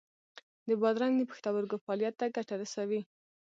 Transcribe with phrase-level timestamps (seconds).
[0.67, 3.01] د بادرنګ د پښتورګو فعالیت ته ګټه رسوي.